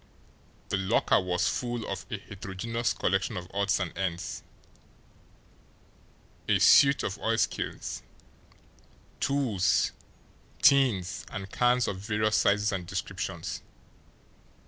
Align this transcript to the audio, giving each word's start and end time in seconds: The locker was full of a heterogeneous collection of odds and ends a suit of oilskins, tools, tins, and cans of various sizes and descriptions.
The 0.69 0.77
locker 0.77 1.19
was 1.19 1.47
full 1.47 1.87
of 1.87 2.07
a 2.09 2.17
heterogeneous 2.17 2.91
collection 2.91 3.37
of 3.37 3.47
odds 3.53 3.79
and 3.79 3.95
ends 3.95 4.41
a 6.49 6.57
suit 6.57 7.03
of 7.03 7.19
oilskins, 7.19 8.01
tools, 9.19 9.91
tins, 10.59 11.23
and 11.31 11.51
cans 11.51 11.87
of 11.87 11.99
various 11.99 12.37
sizes 12.37 12.71
and 12.71 12.87
descriptions. 12.87 13.61